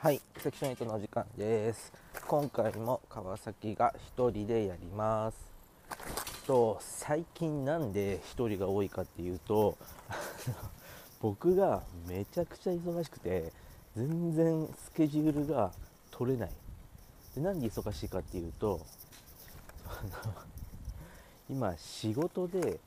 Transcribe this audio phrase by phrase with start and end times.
[0.00, 1.92] はい、セクション8の時間です。
[2.28, 5.36] 今回も川崎が一人でやります。
[6.46, 9.76] と最近なんで一人が多いかっていうと
[11.20, 13.52] 僕がめちゃくちゃ忙しくて
[13.96, 15.72] 全然スケジュールが
[16.12, 16.50] 取れない
[17.34, 18.80] でなんで忙しいかっていうと
[21.50, 22.78] 今仕事で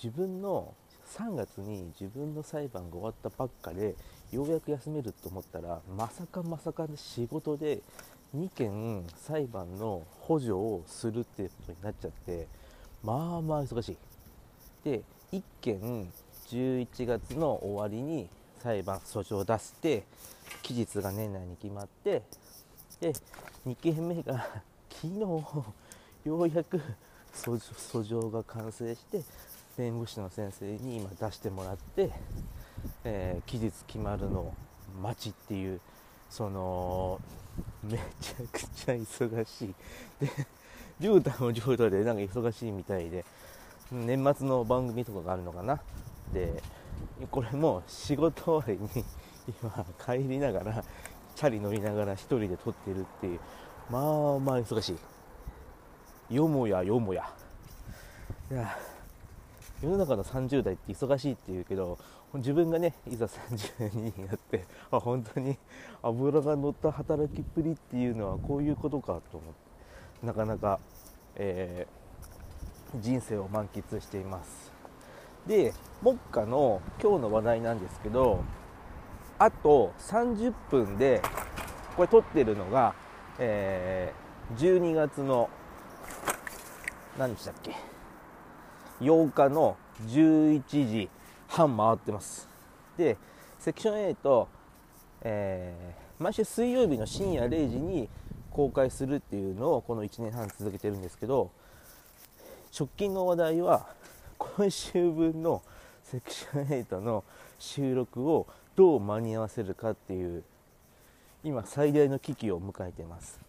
[0.00, 0.72] 自分の
[1.16, 3.96] 3月に自分の裁判が終わったばっかで
[4.32, 7.80] ようやく休めると思ったらまさかまさかの仕事で
[8.36, 12.46] 2件裁判の補助をするっていうことになっちゃって
[13.02, 13.96] まあまあ忙しい。
[14.84, 16.12] で1件
[16.48, 18.28] 11月の終わりに
[18.62, 20.04] 裁判訴状を出して
[20.62, 22.22] 期日が年内に決まって
[23.00, 23.12] で
[23.66, 24.46] 2件目が
[24.90, 25.20] 昨日
[26.24, 26.80] ようやく
[27.32, 29.22] 訴状が完成して
[29.76, 32.10] 弁護士の先生に今出してもらって、
[33.04, 34.54] えー期日決まるの
[35.02, 35.80] 待ちっていう
[36.28, 37.20] その
[37.82, 39.74] めちゃくちゃ忙しい。
[40.20, 40.30] で
[41.00, 43.24] 亮太も亮太でなんか忙しいみたいで
[43.90, 45.80] 年末の番組とかがあるのかな。
[46.32, 46.62] で
[47.30, 49.04] これも仕事終わりに
[49.62, 50.84] 今帰りながら
[51.34, 53.40] チャリ乗りながら一人で撮ってるっていう。
[53.90, 54.02] まあ
[54.38, 54.96] まあ忙し
[56.30, 56.34] い。
[56.34, 57.28] よもやよもや。
[58.50, 58.76] いや
[59.82, 61.98] 世の中の30代って忙しいって言うけど
[62.34, 65.58] 自分がねいざ30になってあ本当に
[66.02, 69.54] 油が乗った働きっぷりっていうのはこういうことかと思っ
[70.20, 70.78] てなかなか、
[71.36, 72.00] えー
[73.00, 74.72] 人生を満喫しています。
[75.46, 75.72] で
[76.02, 78.42] 目下の今日の話題なんですけど
[79.38, 81.22] あと30分で
[81.94, 82.96] これ撮ってるのが、
[83.38, 85.48] えー12月の
[87.16, 87.76] 何でしたっけ
[89.00, 89.76] ？8日の
[90.08, 91.08] 11時。
[91.50, 92.48] 半回ってます。
[92.96, 93.16] で
[93.58, 94.46] セクション8、
[95.22, 98.06] えー毎週水曜日の深夜0時に
[98.50, 101.50] 公開するっていうのをこの1年半続けてるんですけど
[102.78, 103.86] 直近の話題は
[104.36, 105.62] 今週分の
[106.04, 107.24] セクション8の
[107.58, 108.46] 収録を
[108.76, 110.44] どう間に合わせるかっていう
[111.42, 113.40] 今最大の危機を迎えています。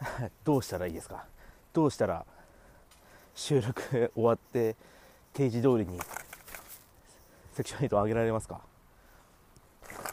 [0.44, 1.24] どうしたらいいですか？
[1.72, 2.26] どうしたら
[3.34, 4.76] 収録終わって
[5.32, 5.98] 定時通りに
[7.60, 8.60] セクション8を上げられますか？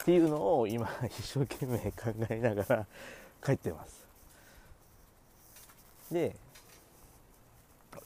[0.02, 2.86] っていうのを今一生懸命考えながら
[3.44, 4.06] 帰ってます。
[6.12, 6.36] で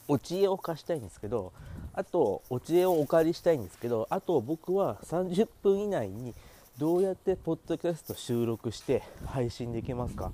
[0.07, 1.53] お知恵を貸したいんですけど
[1.93, 6.33] あとお知恵をお借りしたいんですけどあと僕は30分以内に
[6.77, 10.31] どうやってポッドキャスト収録して配信できますか？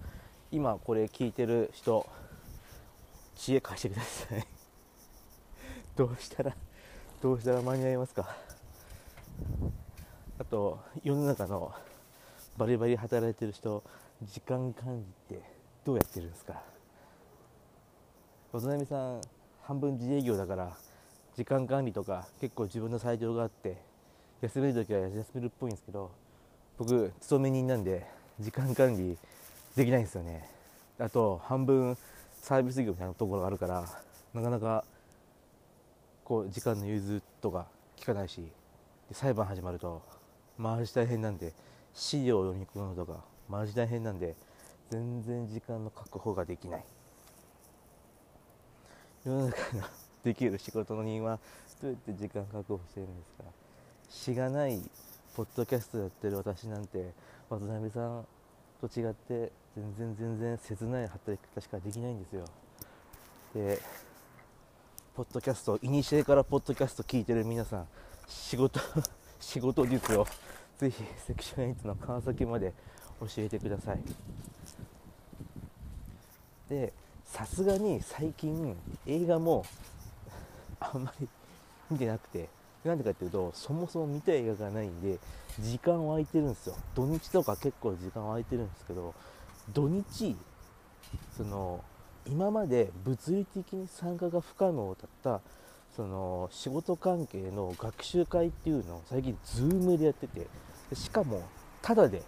[0.51, 2.07] 今これ聞いてる人
[3.35, 4.47] 知恵貸してください。
[5.95, 6.55] どうしたら
[7.21, 8.35] どうしたら間に合いますか？
[10.39, 11.73] あと世の中の
[12.57, 13.83] バリバリ働いてる人
[14.23, 15.43] 時間管理って
[15.85, 16.61] どうやってるんですか？
[18.51, 19.21] 渡辺さん
[19.63, 20.75] 半分自営業だから
[21.35, 23.77] 時間管理とか結構自分の裁量があって
[24.41, 26.11] 休める時は休めるっぽいんですけど
[26.77, 28.05] 僕勤め人なんで
[28.39, 29.17] 時間管理
[29.75, 30.49] できないんですよね。
[30.99, 31.97] あと半分
[32.41, 33.85] サービス業みたいなところがあるから
[34.33, 34.83] なかなか
[36.23, 37.67] こう時間の融通とか
[37.97, 38.41] 聞かないし。
[39.11, 40.01] 裁判始まると
[40.57, 41.53] マジ大変なんで
[41.93, 44.35] 資料を読み込むのとかマジ大変なんで
[44.89, 46.83] 全然時間の確保ができない。
[49.25, 49.83] 世の中の
[50.23, 51.39] できる仕事の人は
[51.81, 53.43] どうやって時間確保してるんですか？
[54.09, 54.81] しがない
[55.35, 57.13] ポッドキャストやってる私なんて
[57.49, 58.25] 渡辺さん
[58.81, 62.45] と違って全然全然切ない働き方しかできないんですよ。
[63.53, 63.79] で
[65.15, 67.87] ポッドキャストいにしえからポッドキャスト聞いてる皆さん
[68.29, 68.79] 仕事
[69.41, 70.25] 仕事術を
[70.77, 72.73] ぜひセクション8の川崎まで
[73.19, 73.99] 教えてください。
[76.69, 76.93] で
[77.25, 79.65] さすがに最近映画も
[80.79, 81.27] あんまり
[81.89, 82.47] 見てなくて。
[82.85, 85.19] なんでかっていうとそもそも見た映画がないんで
[85.59, 86.75] 時間は空いてるんですよ。
[86.95, 89.13] 土日とか結構時間は空いてるんですけど
[89.73, 90.37] 土日
[91.35, 91.83] その
[92.25, 95.41] 今まで物理的に参加が不可能だった
[95.95, 100.47] その仕事関係の学習会っていうのを最近 Zoom でやってて
[100.93, 101.43] しかも
[101.81, 102.21] タダで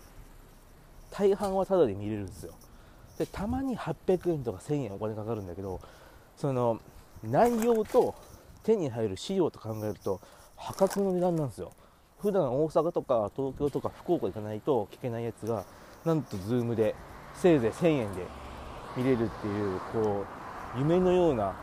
[1.09, 2.53] 大半はタダで見れるんですよ。
[3.17, 5.79] でたまに800円とか1000円お金かかるんだけど
[6.37, 6.79] その
[7.23, 8.15] 内容と
[8.63, 10.19] 手に入る資料と考えると
[10.55, 11.71] 破格の値段なんですよ。
[12.19, 15.65] 普段大阪とか東京とか福岡行かないと聞けないやつが
[16.05, 16.95] なんと Zoom で
[17.35, 18.25] せいぜい1000円で
[18.95, 20.25] 見れるっていうこ
[20.75, 21.55] う夢のような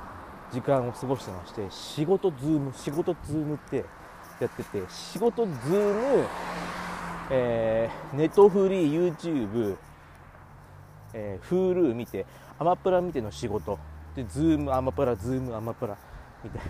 [0.53, 3.85] 時間を過ごしてまして仕事ズーム仕事ズームって
[4.41, 6.27] やってて仕事ズーム
[7.31, 9.77] えー、ネットフリー YouTube、
[11.13, 12.25] えー、Hulu 見て
[12.59, 13.79] アマプラ見ての仕事。
[14.17, 15.95] でズームアマプラズームアマプラ
[16.43, 16.63] みたい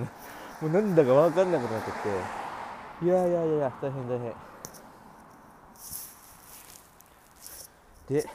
[0.00, 0.06] な
[0.62, 1.98] もうなんだか分かんなくなってて。
[3.04, 4.32] いやいやいや大変大変。
[8.08, 8.26] で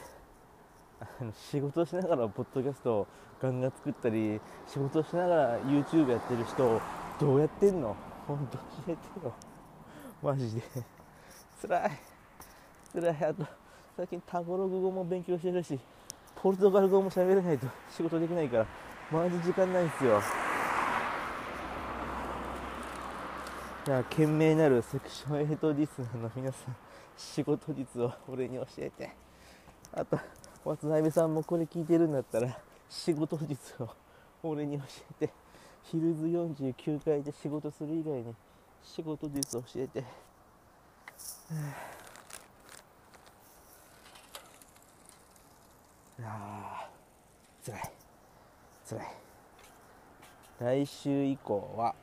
[1.00, 3.06] あの仕事しながらポッドキャストを
[3.40, 6.80] ガンガン作ったり仕事しながら YouTube やってる人
[7.20, 7.96] どうやってんの？
[8.26, 9.34] 本当教えてよ。
[10.22, 10.62] マジで。
[11.62, 11.90] 辛い。
[12.92, 13.24] 辛い。
[13.24, 13.46] あと
[13.96, 15.78] 最近タゴログ語も勉強してるし
[16.36, 18.66] ポルトガル語も喋れないと仕事できないから
[19.10, 20.20] マジ時間ないんですよ。
[23.86, 26.76] いや懸命なるセクション8リスナーの皆さん
[27.16, 29.10] 仕事術を俺に教えて。
[29.94, 30.18] あと
[30.64, 32.58] 渡辺さんもこれ聞いてるんだったら
[32.88, 33.88] 仕事術を
[34.42, 34.84] 俺に教
[35.22, 35.32] えて
[35.84, 38.34] ヒルズ49階で仕事する以外に
[38.82, 40.02] 仕事術を教えて、い
[46.22, 46.88] や
[47.62, 47.92] つらい。
[48.84, 49.06] つらい。
[50.60, 51.94] 来週以降は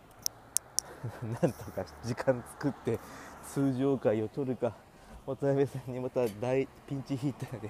[1.41, 2.99] なんとか時間作って
[3.43, 4.73] 通常会を取るか
[5.25, 7.69] 渡辺さんにまた大ピンチヒッターで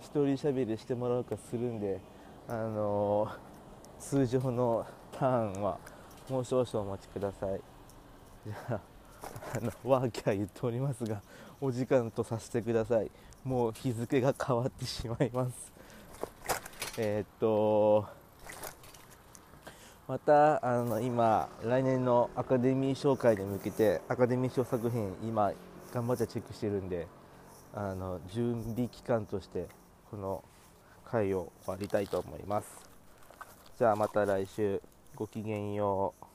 [0.00, 2.00] 一人しゃべりしてもらうかするんで
[2.48, 5.78] あのー、通常のターンは
[6.28, 7.60] もう少々お待ちください。
[8.46, 8.80] じゃあ
[9.56, 11.20] あのワーキャー言っておりますが
[11.60, 13.10] お時間とさせてください。
[13.42, 15.72] もう日付が変わってしまいます。
[16.98, 18.06] えー、っと
[20.06, 25.52] またあの今来年のアカデミー賞会に向けてアカデミー賞作品今
[25.92, 27.08] 頑張ってチェックしてるんで
[27.74, 29.66] あの準備期間として
[30.12, 30.44] この
[31.10, 32.68] 回を終わりたいと思います。
[33.78, 34.82] じゃあまた来週。
[35.14, 36.25] ごきげんよう。